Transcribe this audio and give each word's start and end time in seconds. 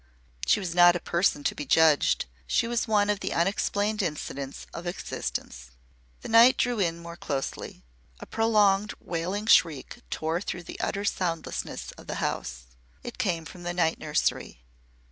She 0.47 0.59
was 0.59 0.73
not 0.73 0.95
a 0.95 0.99
person 0.99 1.43
to 1.43 1.53
be 1.53 1.63
judged 1.63 2.25
she 2.47 2.65
was 2.67 2.87
one 2.87 3.07
of 3.11 3.19
the 3.19 3.33
unexplained 3.35 4.01
incidents 4.01 4.65
of 4.73 4.87
existence. 4.87 5.69
The 6.21 6.27
night 6.27 6.57
drew 6.57 6.79
in 6.79 6.97
more 6.97 7.15
closely. 7.15 7.83
A 8.19 8.25
prolonged 8.25 8.95
wailing 8.99 9.45
shriek 9.45 9.99
tore 10.09 10.41
through 10.41 10.63
the 10.63 10.79
utter 10.79 11.05
soundlessness 11.05 11.91
of 11.99 12.07
the 12.07 12.15
house. 12.15 12.63
It 13.03 13.19
came 13.19 13.45
from 13.45 13.61
the 13.61 13.75
night 13.75 13.99
nursery. 13.99 14.63